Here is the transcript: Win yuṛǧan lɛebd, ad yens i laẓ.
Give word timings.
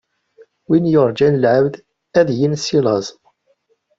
Win 0.67 0.85
yuṛǧan 0.93 1.39
lɛebd, 1.43 1.73
ad 2.19 2.29
yens 2.39 2.65
i 2.77 2.79
laẓ. 2.85 3.07